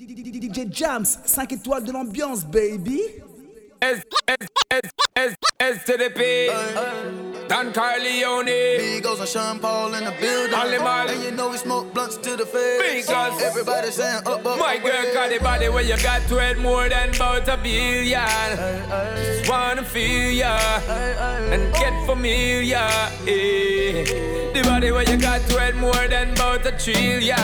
[0.00, 3.02] DJ Jams, 5 étoiles de l'ambiance, baby.
[3.82, 4.00] S,
[7.62, 8.78] Don Carleone.
[8.80, 10.54] Migos and Sean Paul in the building.
[10.54, 11.10] Only man.
[11.10, 13.06] And you know we smoke blunts to the face.
[13.06, 14.58] Because everybody saying up, up.
[14.58, 15.36] My girl got eh.
[15.36, 18.56] the body where you got to it more than about a billion.
[19.14, 20.56] Just wanna feel ya
[21.52, 22.64] and get familiar.
[22.64, 24.04] Yeah.
[24.54, 27.36] The body where you got to it more than about a trillion.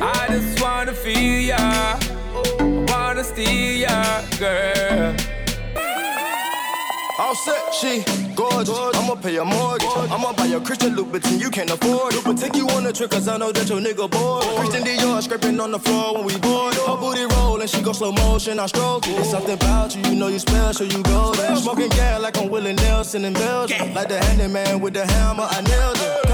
[0.00, 5.29] I just wanna feel ya, I wanna steal ya, girl.
[7.20, 8.02] All set, she
[8.34, 8.78] gorgeous.
[8.96, 9.86] I'ma pay a mortgage.
[10.10, 12.24] I'ma buy a Christian Louboutin, you can't afford it.
[12.24, 14.42] But take you on a trip, cause I know that your nigga bored.
[14.56, 16.72] Christian Dior scraping on the floor when we board.
[16.76, 19.18] Her booty roll and she go slow motion, I stroke it.
[19.18, 21.54] It's something about you, you know you special, you go there.
[21.56, 23.92] Smoking gas like I'm Willie Nelson in Belgium.
[23.92, 26.29] Like the handyman with the hammer, I nailed it.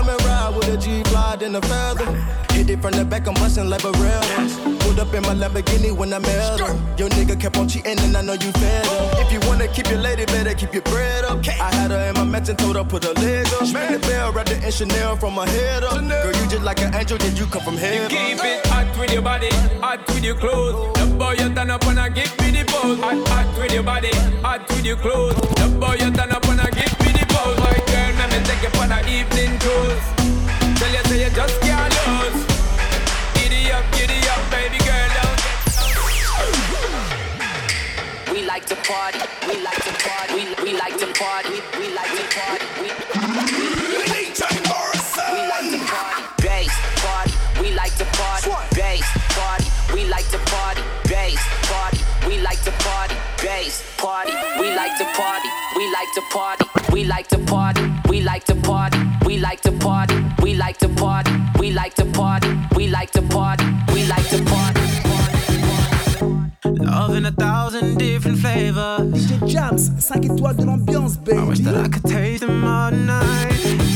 [0.46, 2.06] Ride with a G-Fly and a feather.
[2.52, 4.54] Hit it from the back, I'm bustin' like Barreras.
[4.80, 6.72] Pulled up in my Lamborghini when I met her.
[6.96, 9.22] Your nigga kept on cheating and I know you fed her.
[9.22, 11.46] If you wanna keep your lady, better keep your bread up.
[11.48, 13.66] I had her in my mansion, told her put her leg up.
[13.66, 15.98] Spin the bell, wrapped it in Chanel from my head up.
[15.98, 18.08] Girl, you just like an angel, did you come from heaven?
[18.08, 19.50] Keep it hot with your body,
[19.82, 20.94] hot with your clothes.
[20.94, 23.00] The boy you turn up and I give me the pose.
[23.00, 24.14] Hot, hot with your body,
[24.46, 25.34] hot with your clothes.
[25.58, 27.58] The boy you turn up and I give me the pose.
[27.58, 30.15] My girl, let me take you for the evening cruise.
[30.78, 32.44] Tell you say you just can't lose.
[33.34, 35.40] Giddy up, giddy up, baby girl, don't
[38.32, 42.12] We like to party, we like to party, we, we like to party, we like
[42.12, 43.28] to party, we, we,
[44.02, 45.00] we like to party,
[47.00, 47.98] party, we like to
[49.38, 50.82] party, we like to party,
[52.26, 53.14] we like to party,
[54.68, 55.44] we like to party,
[55.80, 59.72] we like to party, we like to party, we like to party, we like to
[59.72, 60.35] party, we
[60.66, 63.64] like to party, we like to party, we like to party,
[63.94, 64.80] we like to party.
[66.64, 69.14] Love in a thousand different flavors.
[69.14, 73.95] DJ Jams, 5 étoiles de l'ambiance, I wish that I could taste them all night.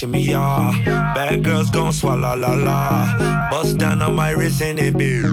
[0.00, 0.84] Shimmy, yeah, uh, shimmy.
[1.14, 3.50] Bad girls gon' swallow la la.
[3.50, 5.24] Bust down on my wrist and it big.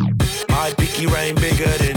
[0.50, 1.97] My pinky ring bigger than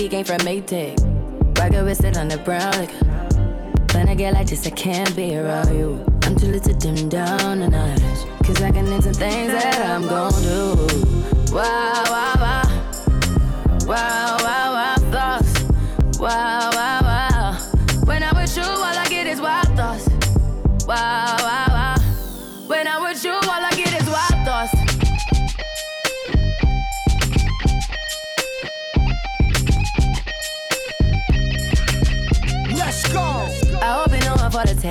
[0.00, 0.96] he came from Maytag.
[1.58, 2.90] Rocket with it on the brown like
[3.92, 6.02] When I get like this, I can't be around you.
[6.22, 8.00] I'm too little to dim down the night.
[8.44, 11.54] Cause I can into things that I'm gon' do.
[11.54, 11.89] Wow,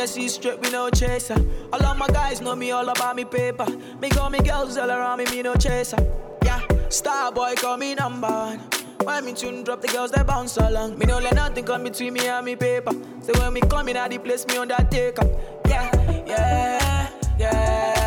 [0.00, 1.36] Hennessy straight, me no chaser.
[1.74, 3.66] All of my guys know me all about me paper.
[4.00, 5.98] Me call me girls all around me, me no chaser.
[6.42, 8.60] Yeah, star boy call me number one.
[9.04, 10.98] When me tune drop, the girls they bounce along.
[10.98, 12.92] Me no let nothing come between me and me paper.
[13.20, 15.28] So when me come in at the place, me undertaker.
[15.66, 17.99] Yeah, yeah, yeah,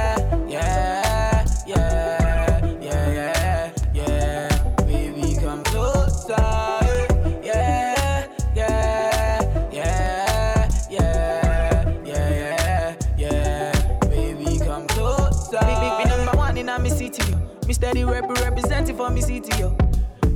[17.84, 19.76] steady rep representing for me city, yo.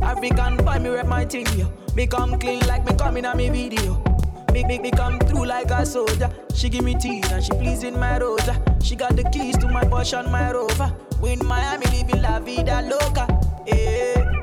[0.01, 1.71] African boy, me rep my thing, yo.
[1.95, 4.03] Me come clean like me coming in a me video.
[4.51, 6.29] Me, me, me come through like a soldier.
[6.53, 8.61] She give me tea and she pleasing my rosa.
[8.81, 10.93] She got the keys to my Porsche and my Rover.
[11.21, 13.25] We in Miami, living la vida loca.
[13.65, 14.41] Yeah.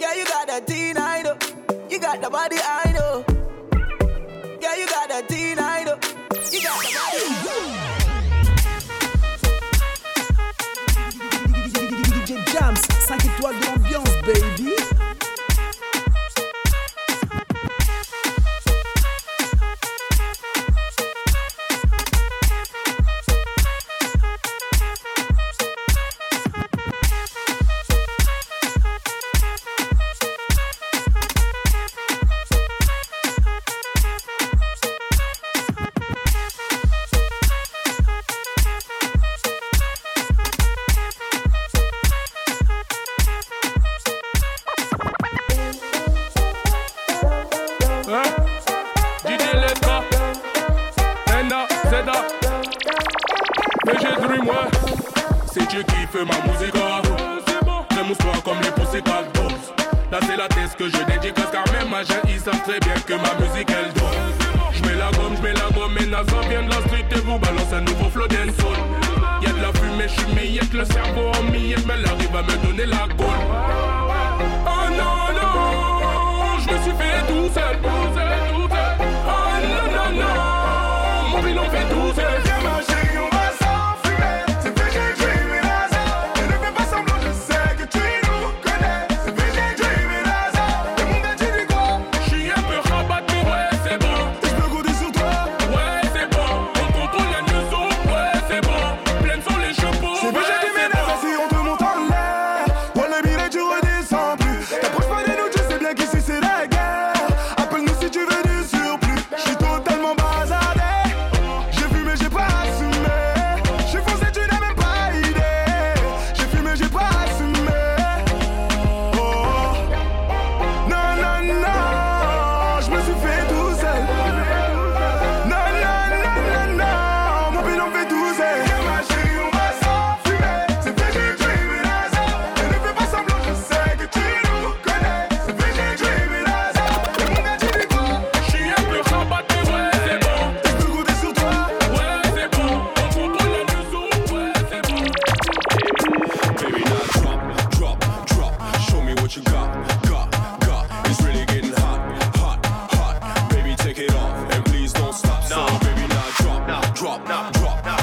[0.00, 1.36] Yeah, you got that teen, I know.
[1.88, 3.24] You got the body, I know.
[4.60, 5.41] Yeah, you got that teen,
[12.52, 13.21] Jams, 5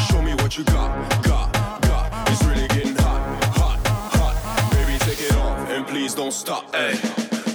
[0.10, 0.90] Show me what you got,
[1.24, 2.30] got, got.
[2.30, 3.22] It's really getting hot,
[3.56, 3.80] hot,
[4.16, 4.72] hot.
[4.72, 6.74] Baby, take it off and please don't stop.
[6.74, 7.00] Hey.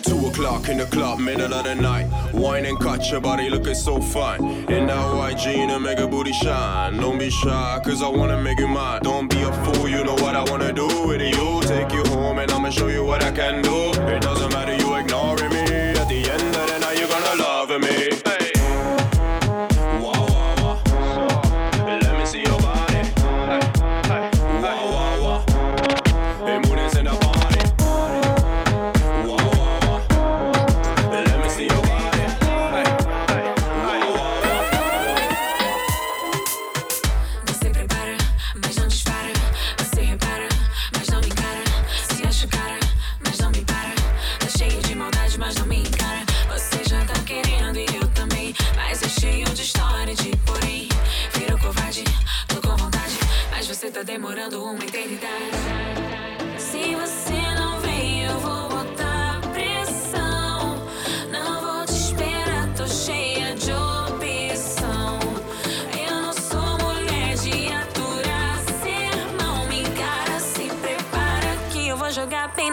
[0.03, 2.07] Two o'clock in the club, middle of the night.
[2.33, 4.43] Wine and cut your body looking so fine.
[4.71, 6.97] In that white jean and make a booty shine.
[6.99, 9.01] Don't be shy, cause I wanna make you mine.
[9.03, 11.61] Don't be a fool, you know what I wanna do with you.
[11.63, 13.91] Take you home and I'ma show you what I can do.
[14.15, 15.65] It doesn't matter, you ignoring me.
[16.01, 18.14] At the end of the night, you're gonna love me.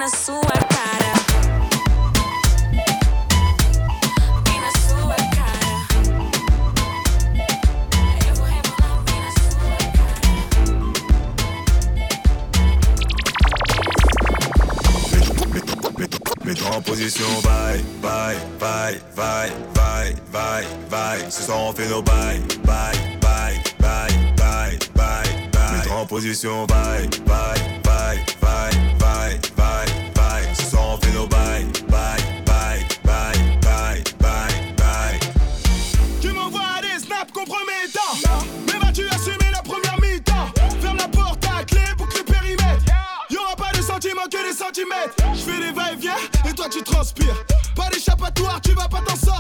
[0.01, 1.13] na sua cara.
[16.43, 21.29] Mets-toi en position, bye, bye, bye, bye, bye, bye, bye.
[21.29, 25.77] Ce soir on fait nos bye, bye, bye, bye, bye, bye, bye.
[25.77, 29.85] Mets-toi en position, bye, bye, bye, bye, bye, bye
[30.91, 34.03] on fait nos bails, bails, bails, bails.
[36.21, 38.17] Tu m'envoies des snaps compromettants,
[38.67, 40.49] mais vas-tu assumer la première mi-temps?
[40.81, 42.83] Ferme la porte à clé, boucle le périmètre.
[43.29, 45.15] Y'aura pas de sentiments que des centimètres.
[45.33, 46.17] Je fais des va-et-vient
[46.49, 47.35] et toi tu transpires.
[47.75, 49.30] Pas d'échappatoire, tu vas pas t'en sortir.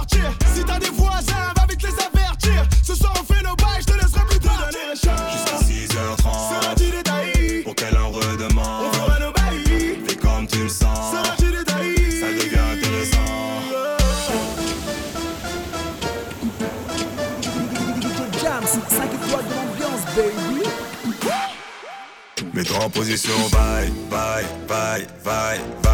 [24.11, 25.90] bye, bye, bye.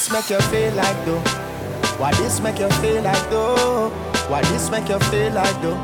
[0.00, 1.20] This make you feel like though?
[2.00, 3.90] Why this make you feel like though?
[4.28, 5.76] Why this make you feel like though?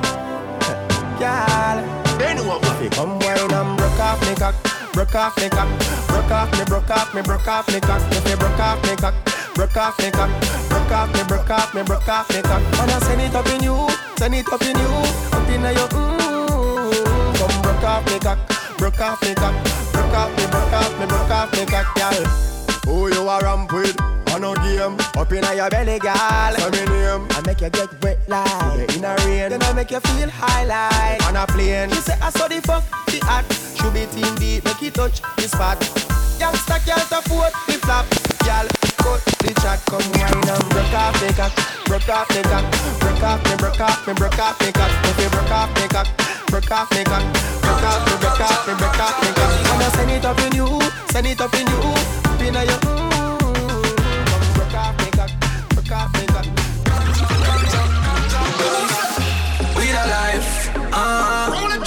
[1.21, 1.77] Girl,
[2.17, 4.55] they know what if come wine and broke off me cock,
[4.95, 5.69] broke off me cock,
[6.09, 8.97] broke off me, broke off me, broke off me cock, if you broke off me
[8.97, 9.15] cock,
[9.55, 10.31] broke off me cock,
[10.71, 12.63] broke off me, broke off me, broke off me cock.
[12.73, 13.77] I send it up in you,
[14.17, 14.93] send it up in you,
[15.37, 17.37] up in your mmm.
[17.37, 18.39] Come broke off me cock,
[18.79, 19.55] broke off me cock,
[19.93, 22.56] broke off me, broke off me, broke off me cock, girl.
[22.87, 24.01] Who you are ramp with?
[24.33, 26.55] On no game, up in your belly, girl.
[26.55, 27.27] Say me name.
[27.31, 29.51] I make you get wet like in a rain.
[29.51, 31.91] Then I make you feel high like on a plane.
[31.91, 33.53] She say I saw the fuck the act.
[33.77, 35.83] Should be team deep, make it touch the spot.
[36.39, 38.07] Youngster can't afford the flap,
[38.45, 38.67] girl.
[39.03, 41.53] Cut the chat, come wine and broke off the cock,
[41.87, 42.65] broke off the cock,
[43.01, 44.91] broke off me, broke off me, broke off me cock.
[45.11, 46.09] If you broke off me cock,
[46.51, 47.25] broke off me cock,
[47.63, 49.55] broke off me, broke off me, broke off me cock.
[49.75, 50.69] And I send it up in you,
[51.11, 51.83] send it up in you,
[52.37, 52.97] up in your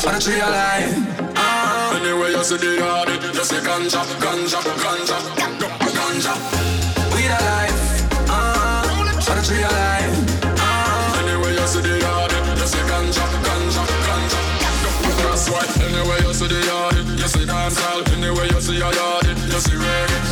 [0.10, 0.94] off me alive,
[1.36, 1.98] uh.
[1.98, 5.18] Anyway, you see the yard, you see ganja, ganja, ganja,
[5.98, 6.34] ganja.
[7.14, 7.82] We the life,
[8.30, 9.14] uh, on a
[9.70, 10.16] alive,
[10.60, 11.20] uh.
[11.20, 14.40] Anyway, you see the yard, you see ganja, ganja, ganja.
[15.24, 15.66] That's why.
[15.86, 18.02] Anyway, you see the yard, you see dancehall.
[18.14, 20.29] Anyway, you see a yard, you see reggae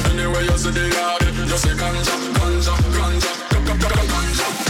[0.74, 1.22] to the yard.
[1.48, 3.32] Just say ganja, ganja, ganja,
[3.66, 4.67] ganja, ganja.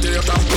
[0.00, 0.47] Deus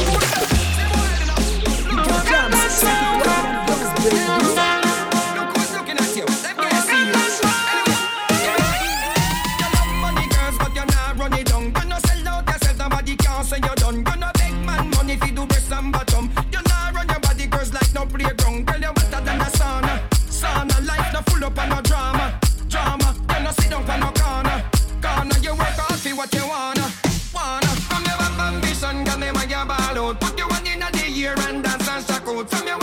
[32.49, 32.80] Thân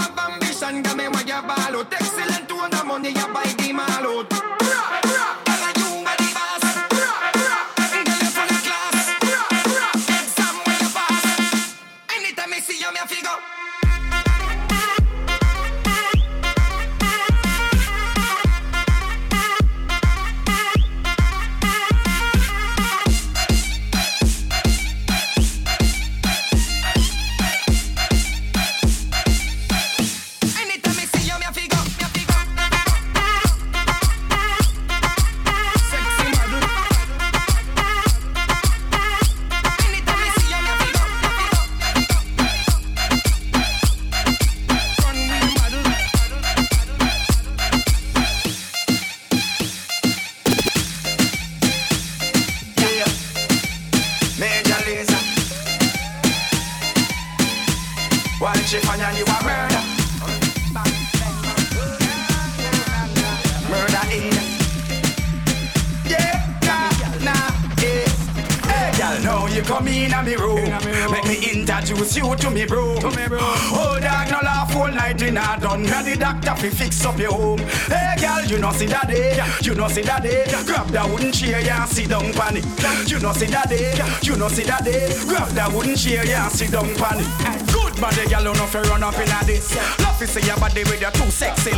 [88.69, 89.75] fi run up in a this.
[90.01, 91.73] Love to see your body with your two sexy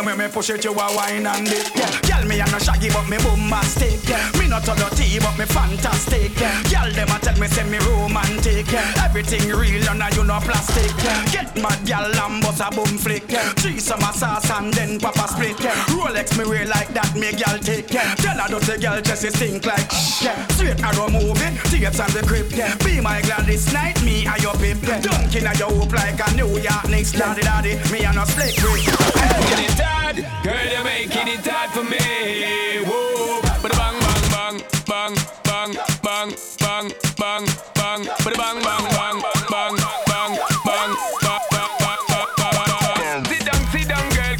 [0.00, 1.74] See me me push it, you a wine and dip.
[2.08, 4.00] Girl me a no shaggy but me bombastic.
[4.38, 6.32] Me not a dirty but me fantastic.
[6.72, 8.72] Girl them a tell me say me romantic.
[8.96, 10.88] Everything real and uh, you no plastic.
[11.30, 13.28] Get mad girl and bust a boom flick.
[13.60, 15.56] Three summer sauce and then papa split.
[15.92, 17.92] Rolex me wear like that me girl take.
[17.92, 18.16] It.
[18.24, 20.32] Tell her dirty girl just stink like shh.
[20.56, 22.48] Straight arrow movie, tapes and the crib.
[22.84, 24.80] Be my glad this night, me and your pip.
[24.80, 27.12] Dunking at your hoop like a New York Knicks.
[27.12, 28.80] Daddy daddy, me and no split grip.
[29.20, 29.89] Hard,
[30.42, 31.98] girl, you're making it hard for me.
[32.84, 35.70] Whoa, but bang bang bang bang bang
[36.02, 36.86] bang bang
[37.18, 39.74] bang bang, but bang bang bang bang
[40.08, 40.32] bang
[40.64, 40.92] bang
[41.50, 42.00] bang bang
[42.38, 43.24] bang bang.
[43.28, 44.36] Sit down, sit down, girl.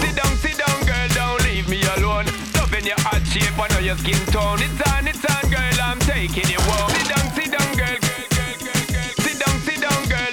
[0.00, 1.08] Sit down, sit down, girl.
[1.14, 2.26] Don't leave me alone.
[2.56, 4.60] Loving your hot shape, I know your skin tone.
[4.62, 5.76] It's on, it's on, girl.
[5.82, 6.90] I'm taking you home.
[6.96, 7.98] Sit down, sit down, girl.
[9.20, 10.32] Sit down, sit down, girl.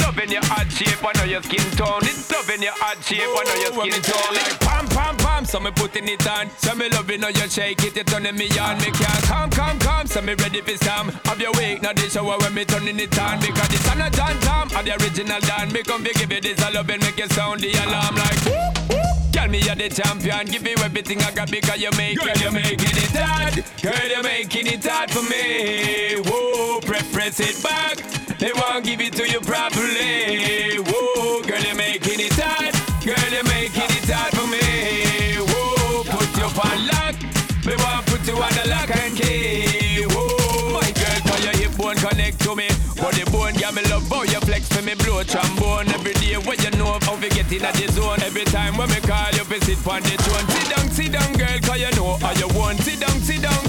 [0.00, 2.21] Loving your hot shape, I know your skin tone.
[2.42, 4.34] Loving your hot shape, I know your skin tone.
[4.34, 6.50] Like pam, pam, pam, so me putting it on.
[6.58, 8.78] So me loving how you shake it, you turning me on.
[8.78, 11.08] Me can't come, come, come, so me ready for some.
[11.24, 13.38] Have your wake, now the shower when me turning it on.
[13.38, 15.72] Because this on a John Tom, of the original Dan.
[15.72, 19.32] Me come give you this love and make you sound the alarm like.
[19.32, 22.52] Tell me you're the champion, give you everything I got because you're making Girl, you're
[22.52, 23.64] making it hard.
[23.80, 26.20] Girl, you're making it hard for me.
[26.26, 28.21] Whoa, press, press it back.
[28.42, 30.74] They won't give it to you properly.
[30.82, 32.74] Whoa, girl, you're making it hard.
[32.98, 35.38] Girl, you're making it hard for me.
[35.46, 37.14] Whoa, put you on lock.
[37.62, 40.02] Me want put you on the lock and key.
[40.10, 42.66] Whoa, my girl, your hip bone connect to me.
[43.12, 46.34] The bone, yeah, me love how you flex for me blow trombone every day.
[46.34, 48.22] When you know how we get in the zone.
[48.26, 50.46] Every time when me call you, fi sit on the throne.
[50.50, 52.80] Sit down, sit down, girl, cause you know how you want.
[52.80, 53.62] Sit down, sit down,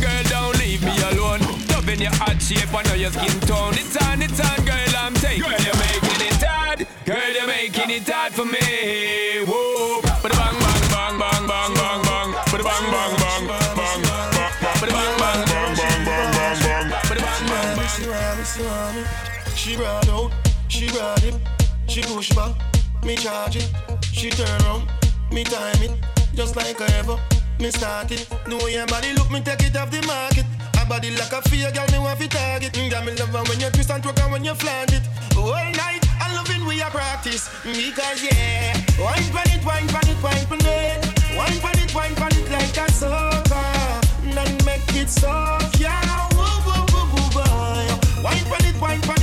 [2.03, 3.73] your hot shape, I know your skin tone.
[3.79, 5.47] It's on, it's on, girl, I'm taking.
[5.47, 6.79] Girl, you're making it hard.
[7.07, 9.47] Girl, you're making it hard for me.
[9.47, 12.29] Whoa, but bang, bang, bang, bang, bang, bang, bang.
[12.51, 14.51] But bang, bang, bang, bang, bang, bang.
[14.83, 16.85] But bang, bang, bang, bang, bang, bang, bang.
[17.07, 17.87] But bang, bang, bang.
[17.95, 19.07] She ride it, she ride it.
[19.55, 20.31] She ride out,
[20.67, 21.35] she ride it.
[21.87, 22.51] She push back,
[23.05, 23.69] me charge it.
[24.11, 24.91] She turn around,
[25.31, 25.95] me time it.
[26.35, 27.17] Just like I ever,
[27.59, 28.27] me start it.
[28.47, 30.45] Know your body look, me take it off the market.
[30.89, 32.73] Body like a fear, girl, me want to target.
[32.73, 35.01] Mm, Girl, me love when you twist and twerk and when you flaunt it.
[35.37, 37.49] All night, I loving we a practice.
[37.63, 41.37] Because yeah, wine pan it, wine pan it, wine pan it.
[41.37, 43.63] Wine pan it, wine pan it like a soca.
[44.35, 46.27] Then make it soft, yeah.
[46.35, 47.87] Woo, woo, woo, woo, boy.
[48.21, 49.21] Wine pan it, wine pan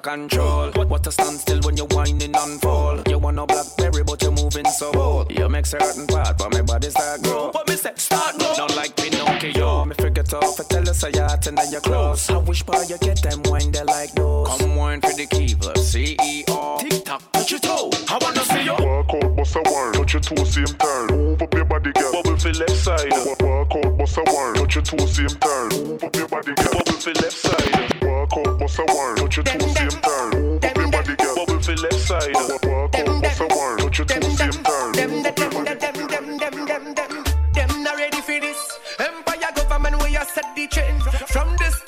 [0.00, 0.70] control.
[0.72, 3.00] What, a standstill when you're whining and fall.
[3.06, 5.30] You want no blackberry, but you're moving so bold.
[5.30, 6.38] You make certain part,
[41.32, 41.79] From this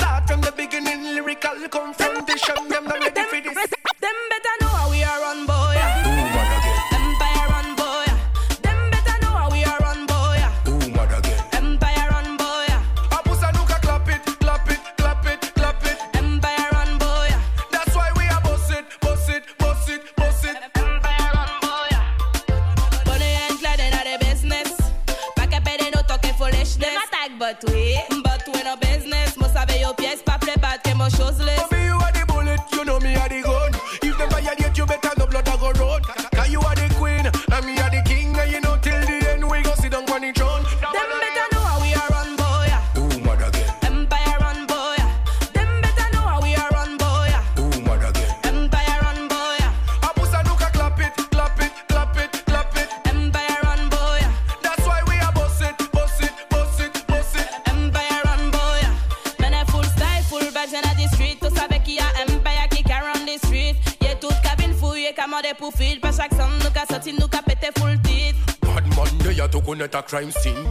[70.13, 70.62] crime scene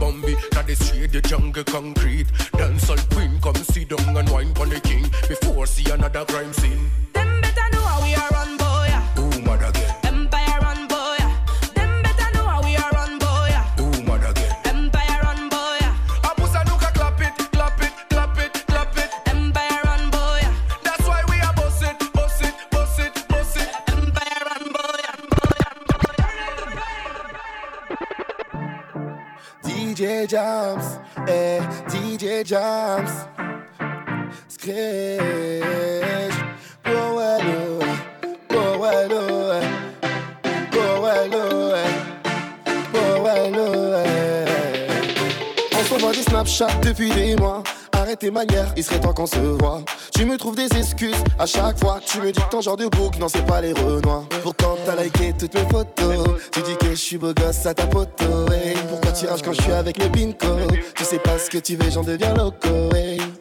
[50.12, 52.00] Tu me trouves des excuses à chaque fois.
[52.04, 54.24] Tu me dis que ton genre de bouc, non, c'est pas les renois.
[54.42, 56.40] Pourtant, t'as liké toutes mes photos.
[56.50, 58.46] Tu dis que je suis beau gosse à ta poteau.
[58.88, 60.56] Pourquoi tu rages quand je suis avec mes pinko?
[60.96, 62.90] Tu sais pas ce que tu veux, j'en deviens loco.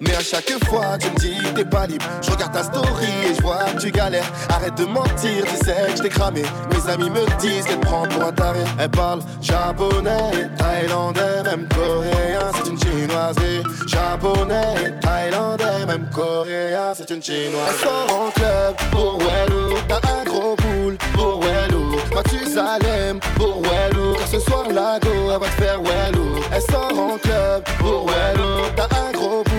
[0.01, 2.03] Mais à chaque fois, tu me dis t'es pas libre.
[2.23, 4.25] Je regarde ta story et je vois que tu galères.
[4.49, 6.41] Arrête de mentir, tu sais que je t'ai cramé.
[6.71, 8.61] Mes amis me disent qu'elle prend pour un taré.
[8.79, 12.49] Elle parle japonais, thaïlandais, même coréen.
[12.55, 13.35] C'est une chinoise
[13.85, 16.93] japonais, thaïlandais, même coréen.
[16.95, 17.69] C'est une chinoise.
[17.69, 19.77] Elle sort en club pour Wello.
[19.87, 21.97] T'as un gros boule pour Wello.
[22.15, 24.15] Mathusalem pour Wello.
[24.15, 26.41] Car ce soir, la go, elle va te faire Wello.
[26.51, 28.65] Elle sort en club pour Wello.
[28.75, 29.50] T'as un gros boule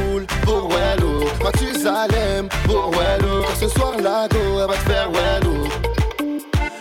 [4.30, 5.68] elle va te faire Wello.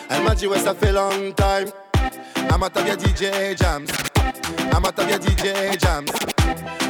[0.09, 1.71] Elle m'a dit ouais ça fait long time
[2.53, 3.85] Amatabia DJ Jams
[4.75, 6.05] Amatabia DJ Jams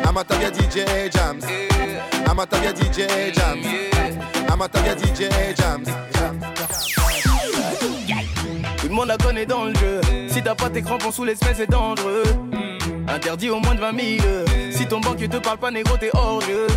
[0.05, 1.41] Amatabia DJ Jams
[2.29, 3.63] Amatabia DJ Jams
[4.51, 5.83] Amatabia DJ Jams
[8.77, 10.01] Tout le monde la connaît dans le jeu.
[10.27, 12.23] Si t'as pas tes crampons sous l'espèce, c'est dangereux.
[13.07, 14.27] Interdit au moins de 20 000.
[14.71, 16.67] Si ton banquier te parle pas, négro, t'es hors jeu.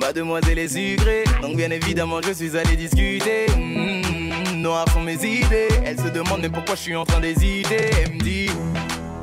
[0.00, 3.46] Mademoiselle est sucrée, donc bien évidemment, je suis allé discuter.
[3.56, 5.68] Mm, Noires sont mes idées.
[5.84, 7.90] Elle se demande même pourquoi je suis en train d'hésiter?
[8.04, 8.50] Elle me dit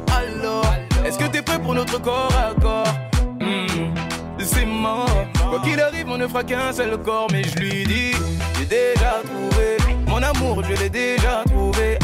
[0.07, 0.65] Alors,
[1.05, 2.93] est-ce que t'es prêt pour notre corps à corps?
[3.39, 3.93] Mm,
[4.39, 5.09] C'est mort.
[5.49, 7.27] Quoi qu'il arrive, on ne fera qu'un seul corps.
[7.31, 8.11] Mais je lui dis
[8.57, 11.97] J'ai déjà trouvé mon amour, je l'ai déjà trouvé.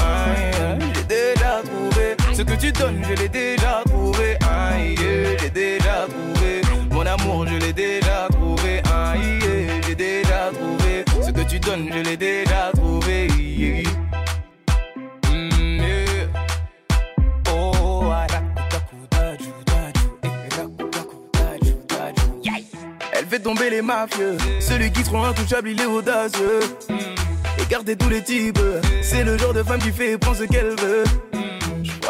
[0.96, 2.16] J'ai déjà trouvé.
[2.39, 4.38] Ce que tu donnes, je l'ai déjà trouvé.
[4.49, 4.95] Aïe,
[5.41, 6.62] j'ai déjà trouvé.
[6.89, 8.82] Mon amour, je l'ai déjà trouvé.
[8.95, 9.39] Aïe,
[9.86, 11.04] j'ai déjà trouvé.
[11.21, 13.28] Ce que tu donnes, je l'ai déjà trouvé.
[15.30, 16.13] Mm, yeah.
[22.41, 22.56] Yeah.
[23.30, 24.38] Fait tomber les mafieux.
[24.62, 26.62] Celui qui rend intouchable, il est audacieux.
[26.89, 28.62] Et garder tous les types.
[29.02, 31.04] C'est le genre de femme qui fait et prend ce qu'elle veut.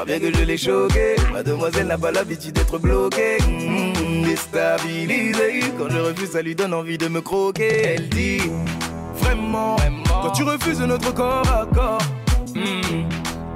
[0.06, 1.16] Bien que je l'ai choquée.
[1.32, 3.38] Mademoiselle n'a pas l'habitude d'être bloquée.
[3.48, 5.64] Mmh, déstabilisée.
[5.78, 7.96] Quand je refuse, ça lui donne envie de me croquer.
[7.96, 8.42] Elle dit
[9.16, 9.76] Vraiment,
[10.08, 12.02] quand tu refuses notre corps à corps,
[12.56, 13.10] mmh,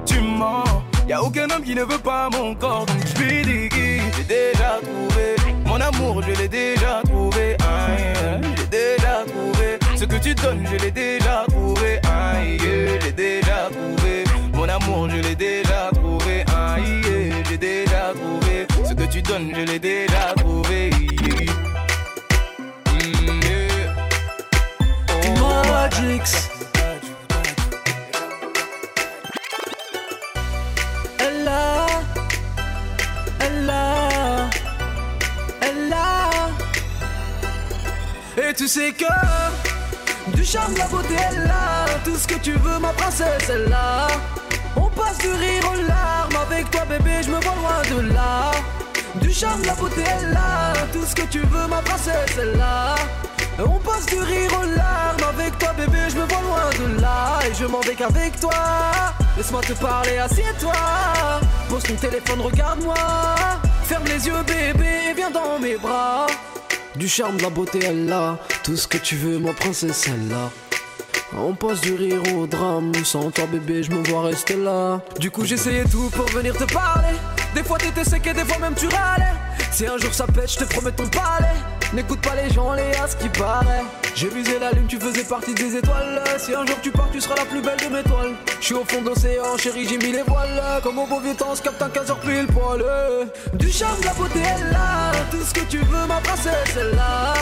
[0.06, 0.64] tu mens.
[1.08, 2.86] Y a aucun homme qui ne veut pas mon corps.
[2.86, 3.70] Donc je lui dis
[4.18, 7.58] J'ai déjà trouvé mon amour, je l'ai déjà trouvé.
[7.62, 9.80] Aïe, j'ai déjà trouvé.
[9.96, 12.00] Ce que tu donnes, je l'ai déjà trouvé.
[12.04, 14.24] Aïe, j'ai déjà trouvé.
[14.54, 15.90] Mon amour, je l'ai déjà
[19.24, 20.90] donnes, je l'ai déjà trouvé.
[20.90, 21.14] Mm.
[25.42, 25.62] Oh.
[25.70, 26.50] Magix.
[31.20, 31.88] Ella,
[33.40, 34.50] Ella,
[35.62, 36.06] Ella.
[38.38, 39.06] Et tu sais que
[40.36, 41.86] du charme, la beauté est là.
[42.04, 44.08] Tout ce que tu veux, ma princesse est là.
[44.76, 46.36] On passe du rire aux larmes.
[46.46, 48.52] Avec toi, bébé, je me vois loin de là.
[49.24, 50.74] Du charme, la beauté est là.
[50.92, 52.96] Tout ce que tu veux, ma princesse est là.
[53.58, 55.24] On passe du rire aux larmes.
[55.30, 57.40] Avec toi, bébé, je me vois loin de là.
[57.50, 58.52] Et je m'en vais qu'avec toi.
[59.38, 60.74] Laisse-moi te parler, assieds-toi.
[61.70, 62.96] Pose ton téléphone, regarde-moi.
[63.86, 66.28] Ferme les yeux, bébé, viens dans mes bras.
[66.98, 68.38] Du charme, de la beauté, elle là.
[68.64, 70.50] Tout ce que tu veux, ma princesse, elle là.
[71.36, 72.92] On passe du rire au drame.
[73.06, 75.00] Sans toi, bébé, je me vois rester là.
[75.18, 77.16] Du coup, j'essayais tout pour venir te parler.
[77.56, 79.34] Des fois, t'étais sec et des fois, même tu râlais.
[79.72, 81.58] Si un jour ça pète, je te promets ton palais.
[81.94, 83.84] N'écoute pas les gens, les ce qui paraît.
[84.16, 86.24] J'ai visé la lune, tu faisais partie des étoiles.
[86.38, 88.34] Si un jour tu pars, tu seras la plus belle de mes toiles.
[88.60, 90.62] Je suis au fond de l'océan, chérie, j'ai mis les voiles.
[90.84, 92.84] Comme au beau vieux temps, capte un 15 heures pile poil.
[93.54, 95.12] Du charme, la beauté est là.
[95.32, 97.34] Tout ce que tu veux, ma princesse est là.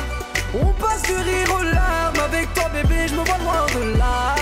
[0.54, 2.19] On passe du rire aux larmes.
[2.24, 4.36] Avec toi, bébé, je me vois loin de là.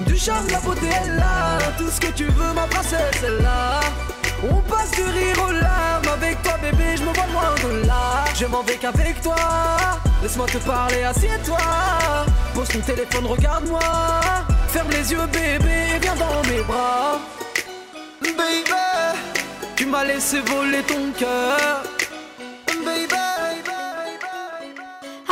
[0.00, 1.58] Du charme, la beauté est là.
[1.78, 3.80] Tout ce que tu veux, ma princesse est là.
[4.42, 8.24] On passe du rire aux larmes Avec toi bébé je me vois loin de là.
[8.34, 9.36] Je m'en vais qu'avec toi.
[10.22, 11.58] Laisse-moi te parler, assieds-toi.
[12.54, 13.80] Pose ton téléphone, regarde-moi.
[14.68, 17.20] Ferme les yeux bébé viens dans mes bras.
[18.20, 18.64] Baby
[19.76, 21.82] Tu m'as laissé voler ton cœur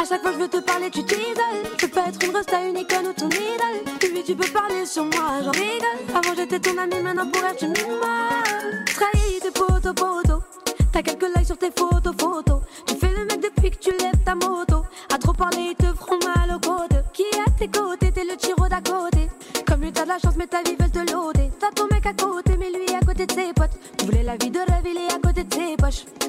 [0.00, 1.62] À chaque fois que je veux te parler, tu t'isoles.
[1.78, 3.98] Je peux être une resta, une icône ou ton idole.
[3.98, 6.16] Puis tu peux parler sur moi, j'en rigole.
[6.16, 8.84] Avant j'étais ton ami, maintenant pour être une mal.
[8.86, 10.40] Trahi tes potos, potos.
[10.90, 12.62] T'as quelques likes sur tes photos, photos.
[12.86, 14.84] Tu fais le mec depuis que tu lèves ta moto.
[15.12, 17.04] À trop parler, ils te feront mal au côte.
[17.12, 19.28] Qui à tes côtés, t'es le tiro d'à côté.
[19.66, 21.50] Comme lui, t'as de la chance, mais ta vie veut te loader.
[21.60, 23.76] T'as ton mec à côté, mais lui à côté de ses potes.
[23.98, 26.19] Tu voulais la vie de rêve, il est à côté de ses poches.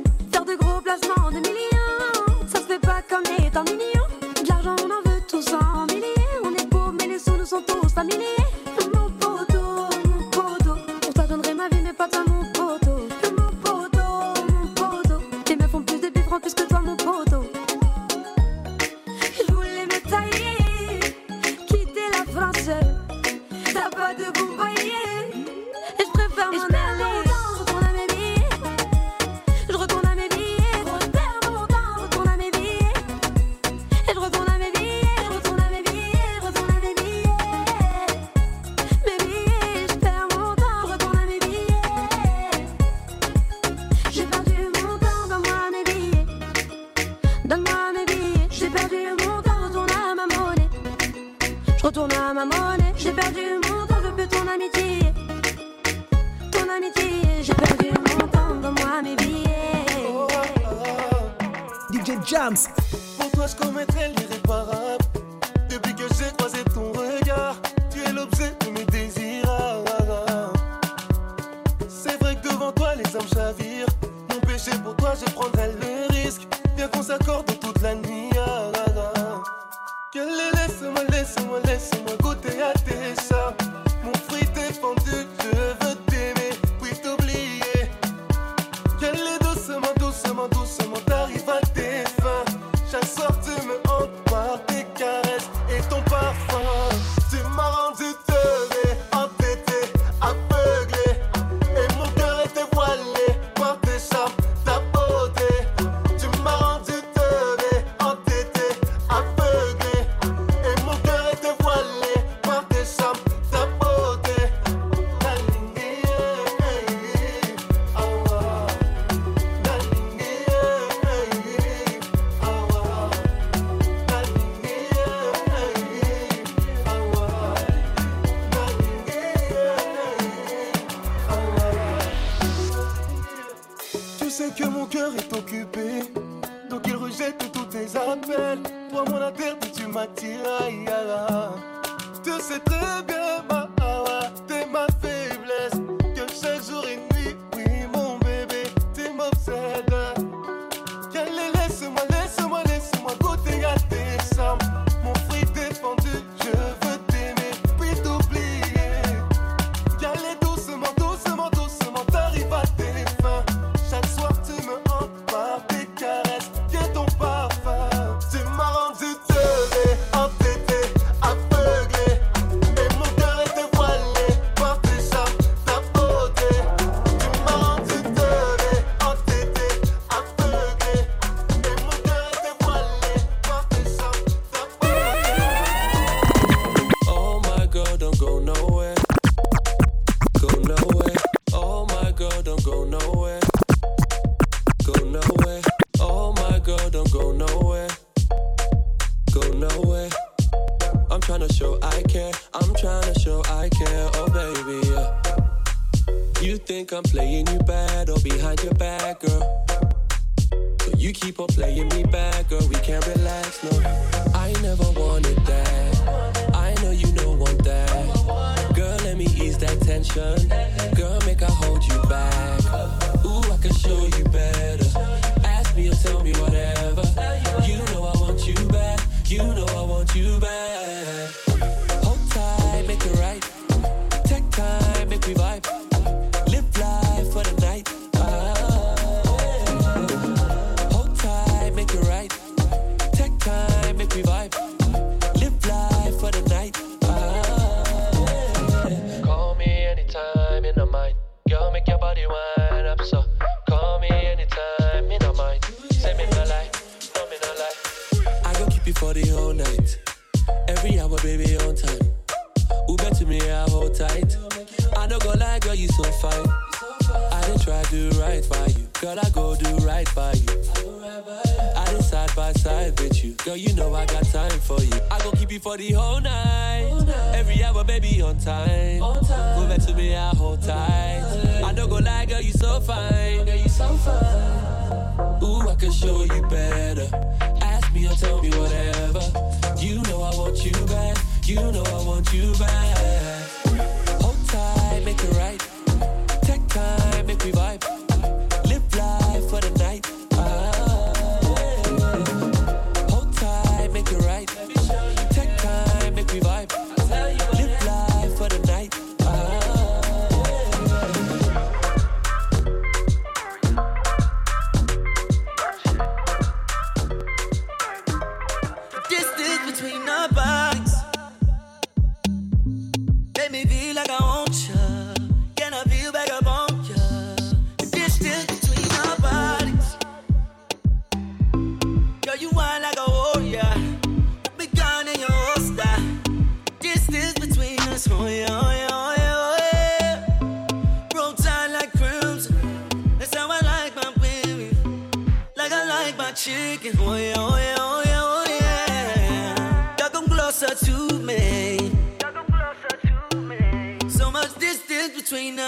[275.72, 276.88] for the whole night.
[276.89, 277.36] Whole night.
[277.36, 279.01] Every hour, baby, on time.
[279.01, 279.61] on time.
[279.61, 281.61] Go back to me, I hold tight.
[281.63, 283.45] I don't go lie, girl, you so fine.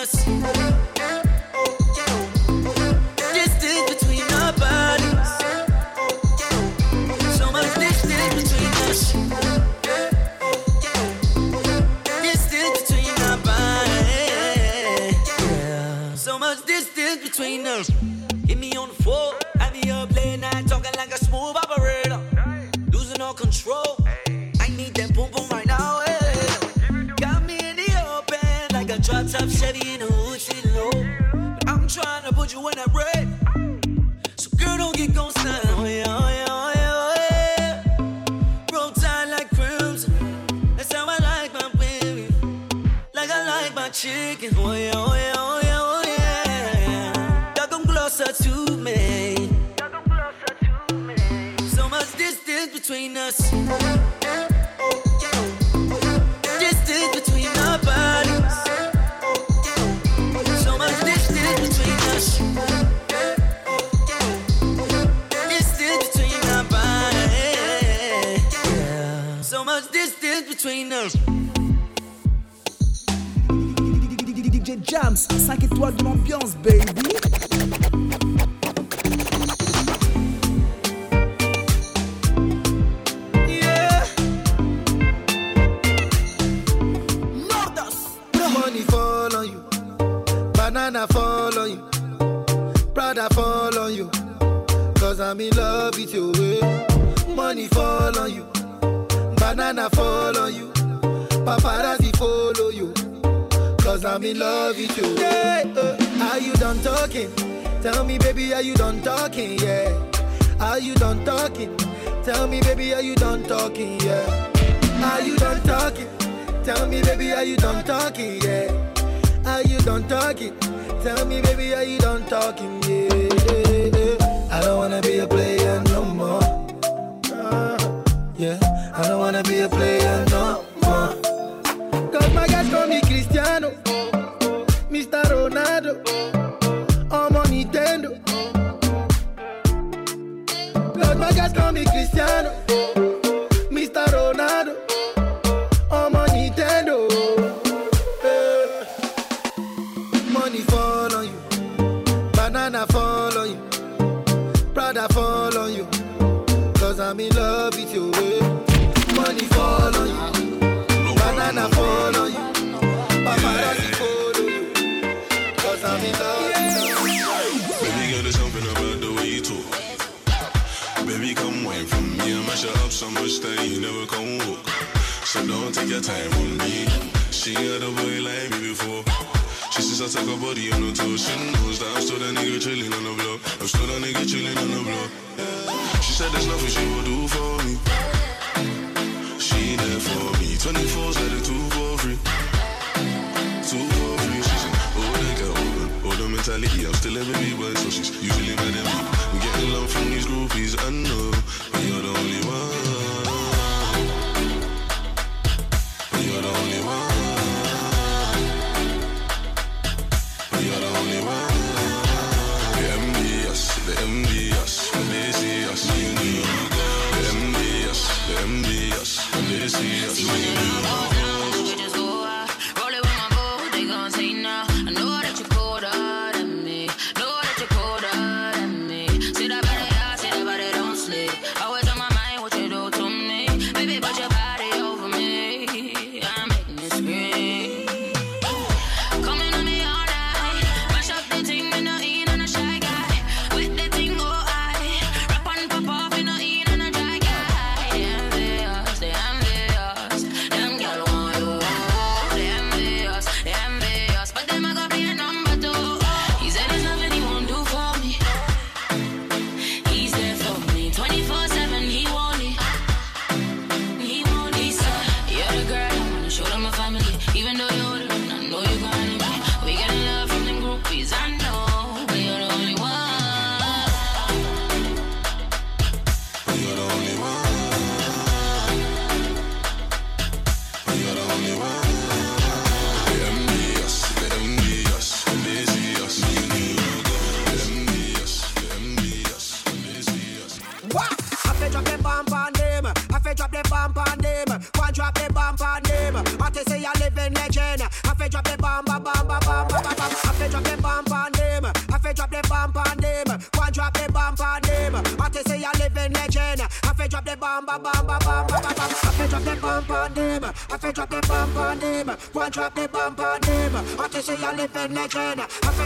[0.03, 0.72] us.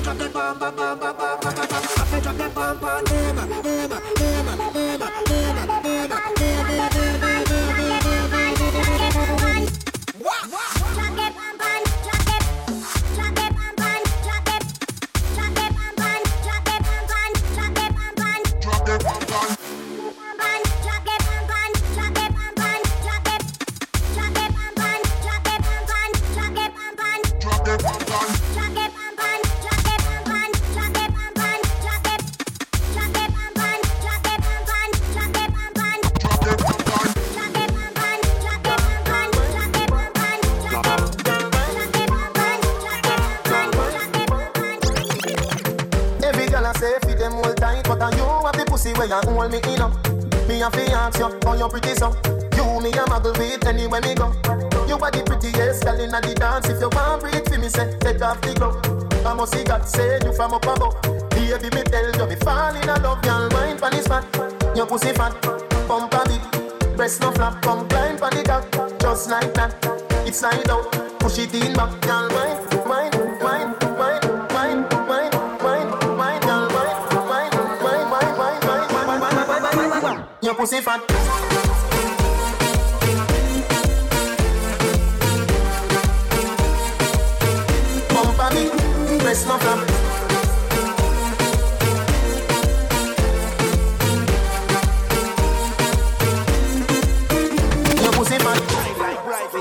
[0.08, 0.87] Chuck and Bomb,
[69.18, 69.74] just like that.
[70.28, 73.12] It's slide out, push it in back, girl, wine, wine,
[73.42, 75.32] wine, wine, wine, wine,
[75.66, 77.52] wine, wine, girl, wine, wine,
[77.82, 80.26] wine, wine, wine, wine, wine, wine, wine, wine, wine.
[80.42, 81.02] Your pussy fat.
[88.14, 89.97] Pump a me, press my flap.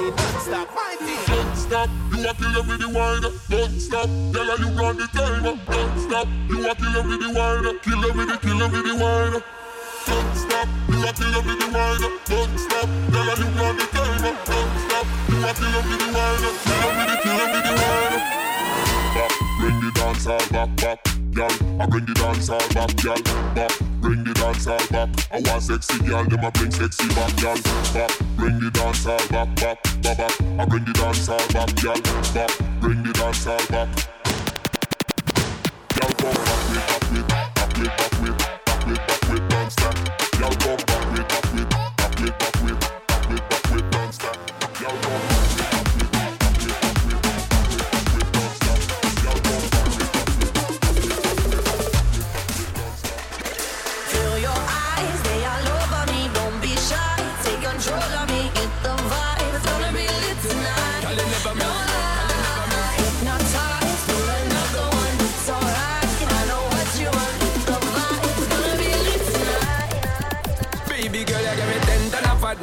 [0.06, 0.18] it.
[0.40, 1.18] Stop winding.
[1.26, 1.90] Don't stop.
[2.12, 3.22] You a killer with the wine.
[3.50, 4.08] Don't stop.
[4.32, 5.42] Tell her you run the time.
[5.42, 6.28] Don't stop.
[6.48, 7.78] You a killer with the wine.
[7.80, 9.42] Killer with the killer with the wine.
[10.06, 10.68] Don't stop.
[10.88, 12.02] You a killer with the wine.
[12.26, 12.88] Don't stop.
[13.12, 14.22] Tell her you run the time.
[14.46, 15.06] Don't stop.
[15.28, 16.42] You a killer with the wine.
[16.66, 18.46] Killer with the killer with the wine.
[19.16, 20.98] Back, bring the dance all back, back,
[21.32, 21.80] girl.
[21.80, 23.16] I bring the dance all back, girl.
[23.54, 25.08] Back bring the dance all back.
[25.32, 27.56] I want sexy girl, them I bring sexy back, girl.
[27.94, 30.40] Back, bring the dance all back, back, back, back.
[30.58, 32.00] I bring the dance all back, girl.
[32.34, 34.15] Back, bring the dance all back.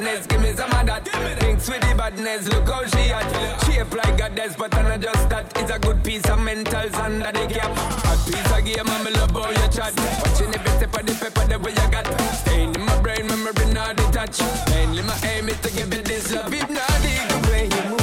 [0.03, 1.07] badness, give me some of that.
[1.39, 3.65] Thinks with the badness, look how she at.
[3.65, 5.57] She like a death, but I'm not just that.
[5.57, 7.71] It's a good piece of mentals under the cap.
[7.71, 9.93] A piece of game, I'm love how your chat.
[10.23, 12.05] Watching every step of the paper, the way you got.
[12.35, 14.43] Staying in my brain, memory not detached.
[14.69, 18.02] Mainly my aim is to give it this love, if not, the way you move.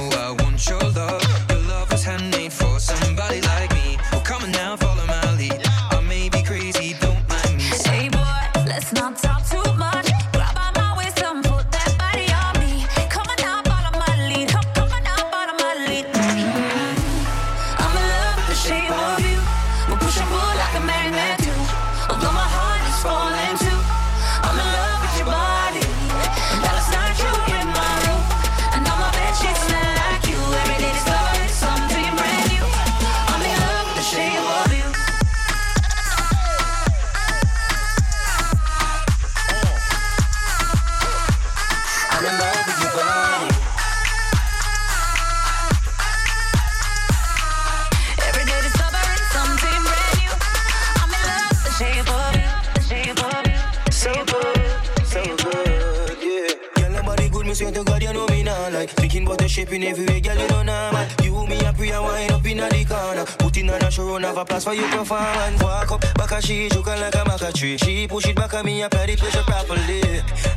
[57.61, 58.69] swear to God, you know me now.
[58.69, 61.05] Like, thinking about the shape in every way, girl, you know normal.
[61.23, 63.25] You, me, a prayer, wind up in the corner.
[63.39, 65.61] Put in on a show, have a place for you performance.
[65.61, 67.77] Walk up, back a she, joking like a maca tree.
[67.77, 70.01] She push it back at me, apply the pressure properly.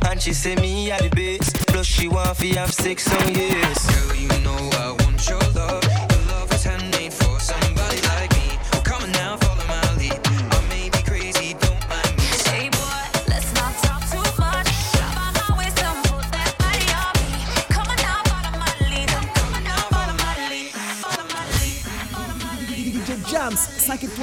[0.09, 1.67] And she say me at the best.
[1.67, 3.79] Plus, she want fi have sex some years.
[3.85, 4.84] Girl, you know I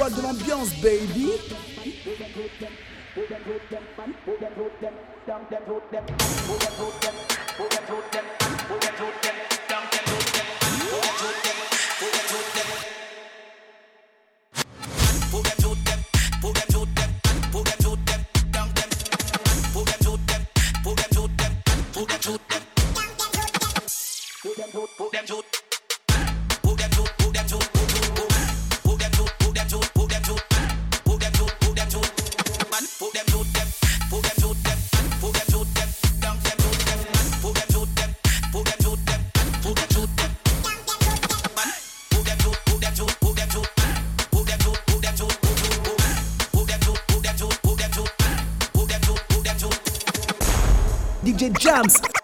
[0.03, 1.31] droit de l'ambiance, baby.
[24.97, 25.42] Put them to
[51.73, 52.22] Adams.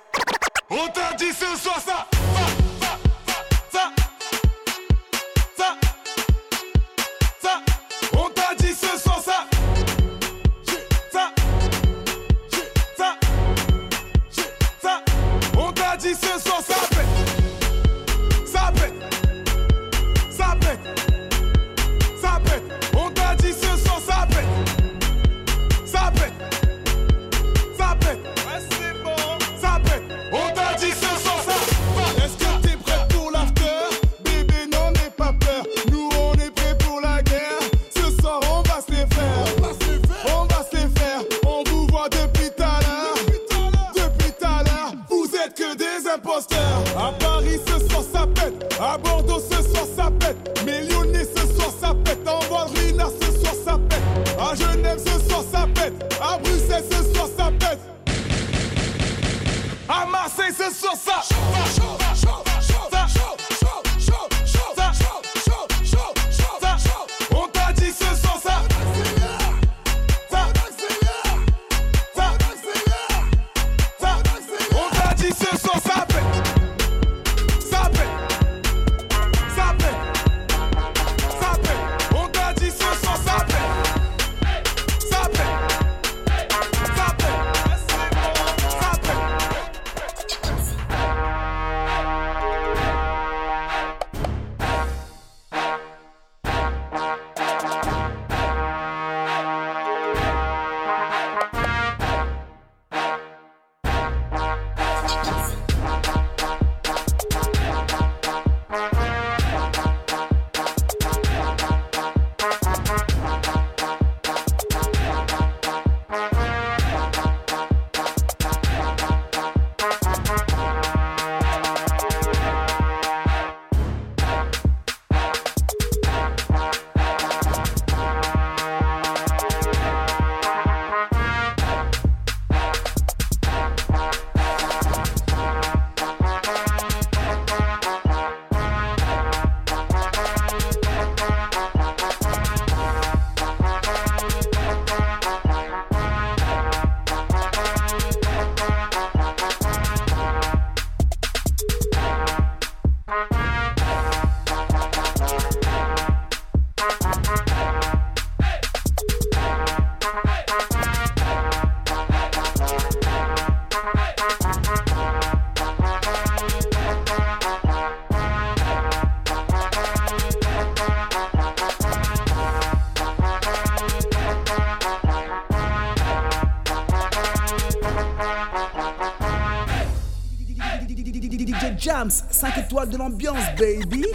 [182.39, 184.05] 5 étoiles de l'ambiance, baby.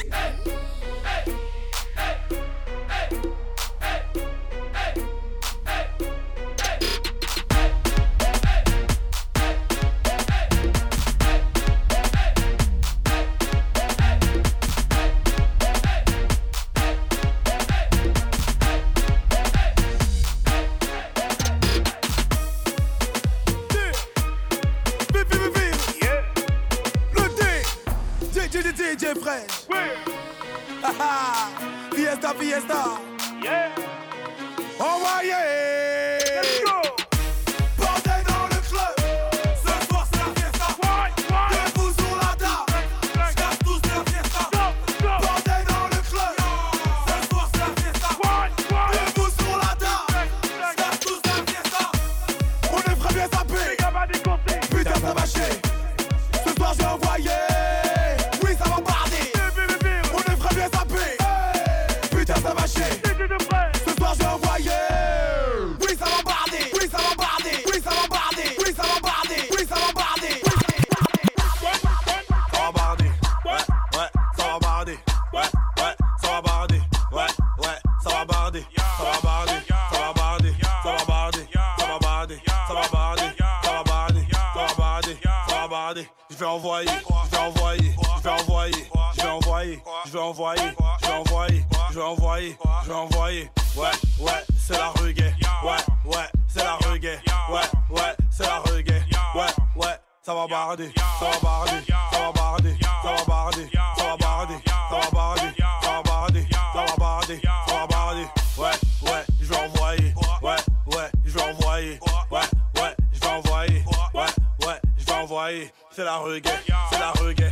[107.27, 108.71] Ouais,
[109.03, 110.15] ouais, je vais envoyer.
[110.43, 110.57] Ouais,
[110.95, 111.99] ouais, je vais envoyer.
[112.31, 112.41] Ouais,
[112.83, 113.85] ouais, je vais envoyer.
[114.15, 115.73] Ouais, ouais, je vais envoyer.
[115.91, 116.51] C'est la reggae,
[116.91, 117.44] c'est la reggae.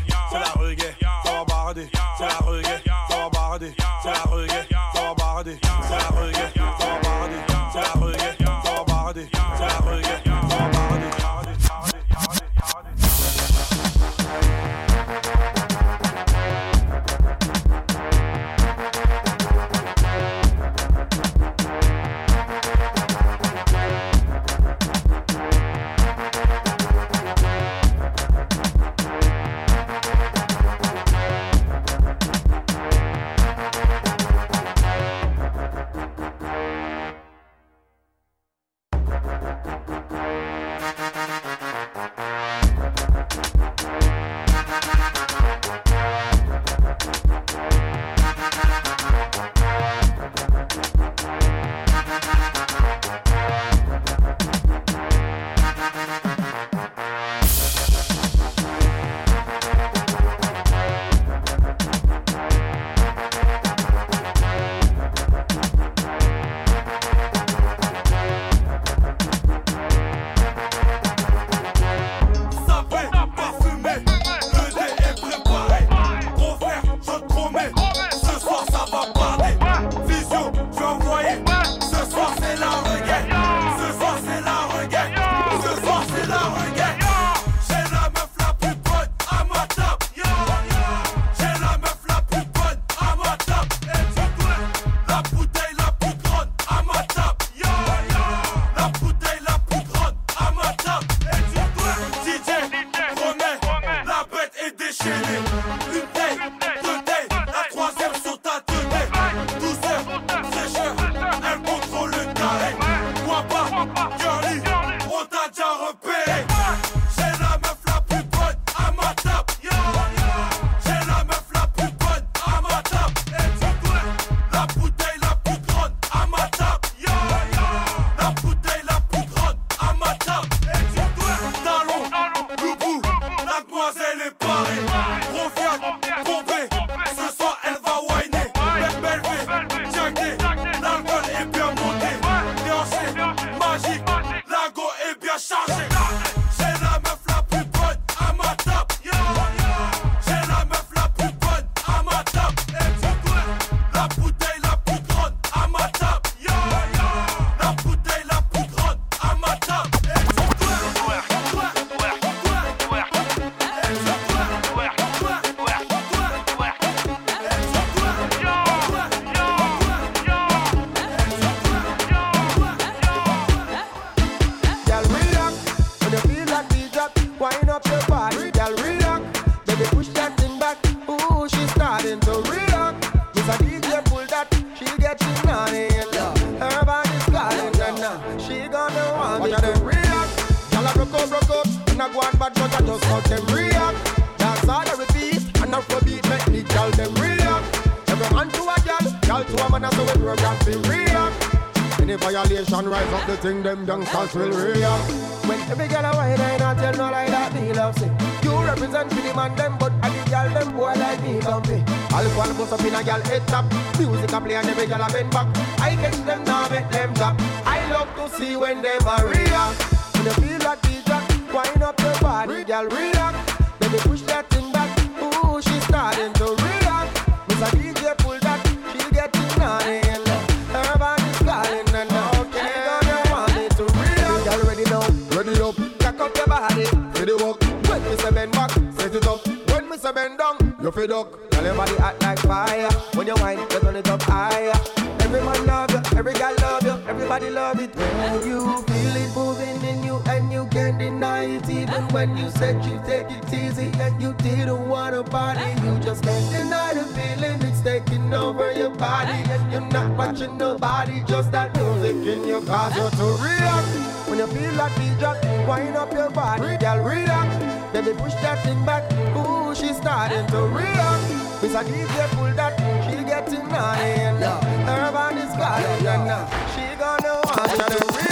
[248.64, 251.68] you feel it moving in you and you can't deny it.
[251.68, 256.22] Even when you said you take it easy and you didn't wanna party You just
[256.22, 259.38] can't deny the feeling it's taking over your body.
[259.50, 264.38] And you're not watching nobody, just that music in your car So to react, when
[264.38, 267.92] you feel like you just wind up your body Girl, react.
[267.92, 269.02] baby push that thing back.
[269.36, 271.24] Ooh, she's starting to react.
[271.64, 276.26] It's a DJ pull that she getting naughty and now her body is calling and
[276.26, 276.44] now
[276.74, 278.31] she gonna want to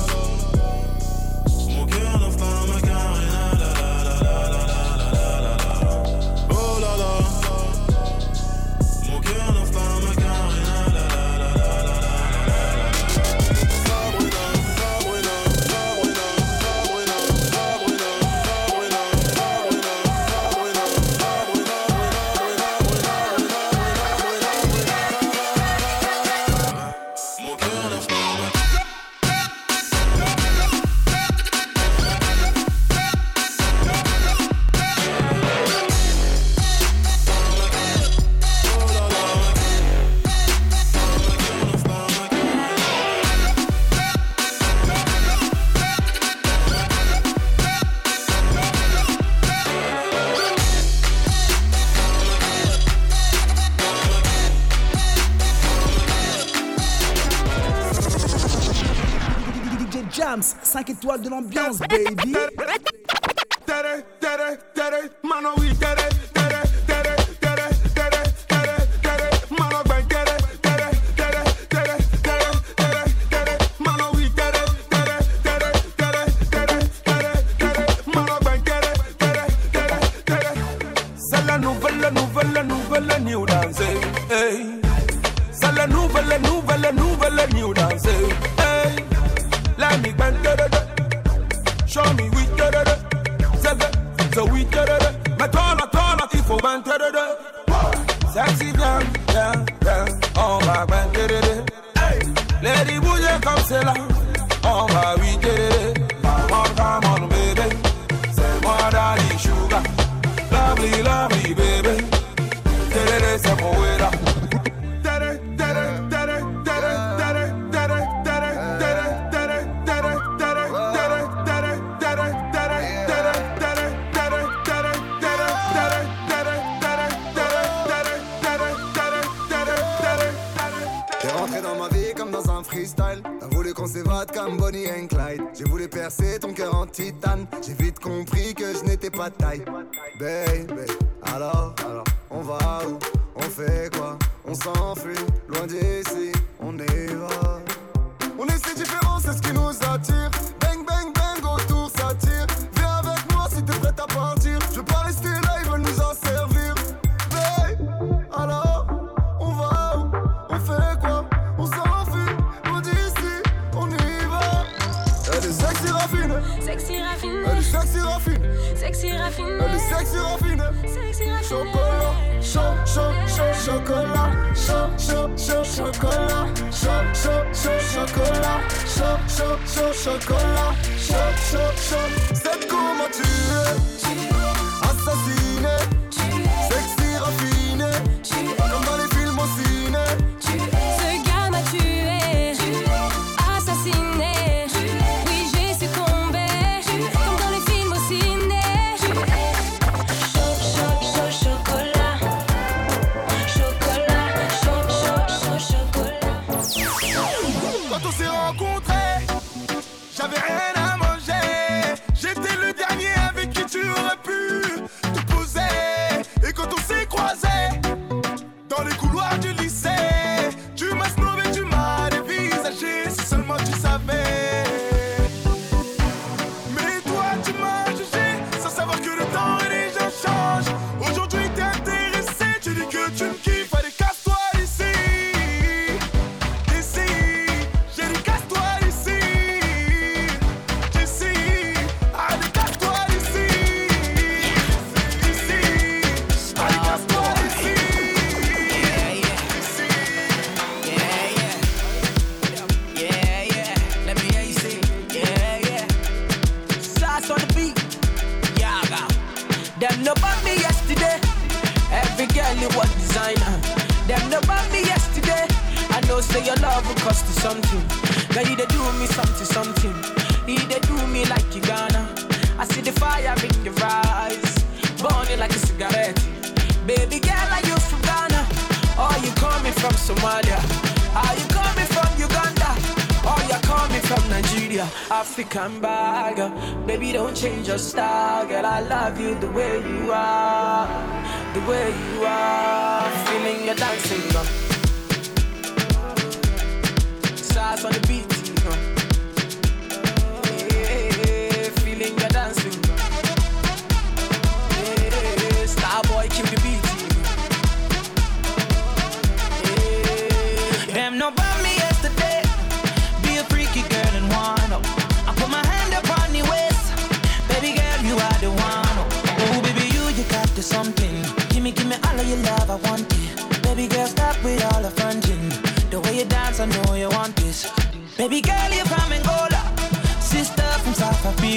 [60.71, 62.33] 5 étoiles de l'ambiance, baby.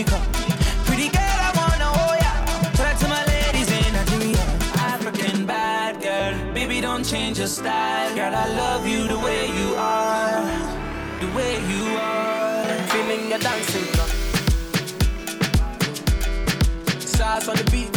[0.02, 2.32] Pretty girl, I wanna hold ya.
[2.74, 4.44] Talk to my ladies in Nigeria.
[4.74, 8.12] African bad girl, baby, don't change your style.
[8.16, 10.42] Girl, I love you the way you are,
[11.20, 12.64] the way you are.
[12.88, 13.84] Feeling dancing.
[16.98, 17.93] Sauce on the beat.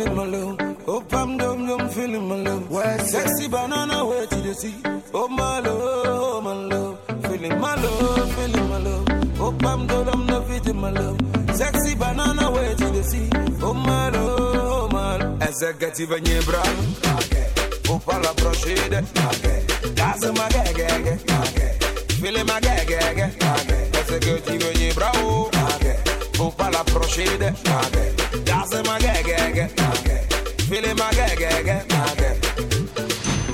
[0.00, 0.58] feeling my love.
[0.88, 2.70] Oh, pam dum dum, feeling my love.
[2.70, 4.74] Why sexy banana, where did you see?
[5.12, 6.98] Oh, my love, oh, my love.
[7.22, 9.40] Feeling my love, feeling my love.
[9.40, 11.18] Oh, pam dum dum, no feeling my love.
[11.54, 13.28] Sexy banana, where did you see?
[13.62, 15.42] Oh, my love, oh, my love.
[15.42, 16.62] Executive and your bra.
[17.90, 19.04] Upa la brochide.
[19.96, 21.20] That's my gag, gag.
[22.12, 23.18] Feeling my gag, gag.
[23.98, 25.10] Executive and your bra.
[25.76, 25.99] Okay.
[26.40, 28.04] Upala prošide nage.
[28.48, 30.16] Ja se ma gegege nage.
[30.68, 32.30] Fili ma gegege nage.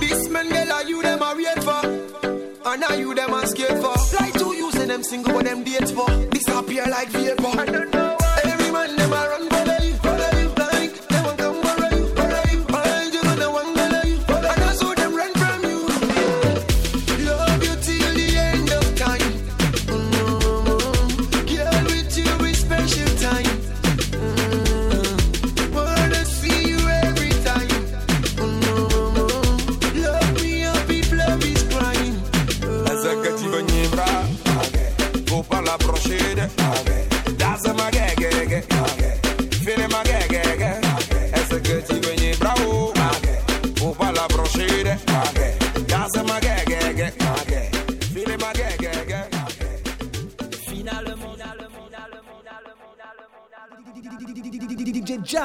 [0.00, 1.82] This man girl are you them are weird for.
[2.70, 3.94] And are you them are scared for.
[4.20, 6.08] Like two you say them single but them date for.
[6.30, 7.60] Disappear like vapor.
[7.60, 8.25] I don't know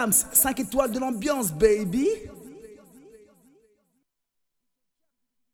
[0.02, 2.08] Jams, 5 étoiles de l'ambiance, baby.